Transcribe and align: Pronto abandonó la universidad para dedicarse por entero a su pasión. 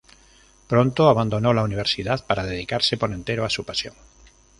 Pronto 0.67 1.09
abandonó 1.09 1.53
la 1.53 1.61
universidad 1.63 2.25
para 2.25 2.43
dedicarse 2.45 2.97
por 2.97 3.13
entero 3.13 3.45
a 3.45 3.51
su 3.51 3.65
pasión. 3.65 3.93